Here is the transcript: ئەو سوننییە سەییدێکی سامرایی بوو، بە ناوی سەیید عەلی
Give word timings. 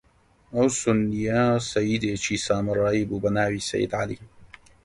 ئەو 0.55 0.67
سوننییە 0.79 1.41
سەییدێکی 1.71 2.37
سامرایی 2.45 3.07
بوو، 3.09 3.21
بە 3.23 3.29
ناوی 3.37 3.67
سەیید 3.69 3.91
عەلی 3.99 4.19